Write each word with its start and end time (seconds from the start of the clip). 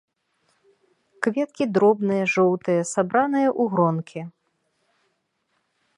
Кветкі 1.27 1.63
дробныя, 1.75 2.23
жоўтыя, 2.35 2.81
сабраныя 2.95 3.47
ў 3.61 3.75
гронкі. 3.75 4.27